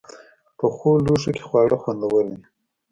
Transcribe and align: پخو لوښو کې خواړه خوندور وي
پخو 0.57 0.91
لوښو 1.05 1.31
کې 1.35 1.43
خواړه 1.47 1.75
خوندور 1.81 2.23
وي 2.29 2.37